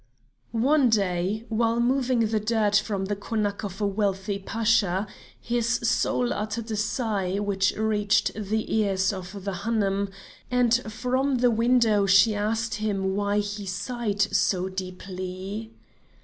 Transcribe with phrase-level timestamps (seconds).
[0.51, 5.05] One day, while moving the dirt from the Konak of a wealthy Pasha,
[5.39, 10.09] his soul uttered a sigh which reached the ears of the Hanoum,
[10.49, 15.71] and from the window she asked him why he sighed so deeply.